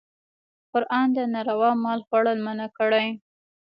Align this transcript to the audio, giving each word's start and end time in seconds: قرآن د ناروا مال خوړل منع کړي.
قرآن 0.71 1.07
د 1.15 1.17
ناروا 1.33 1.71
مال 1.83 1.99
خوړل 2.07 2.37
منع 2.45 2.67
کړي. 2.77 3.07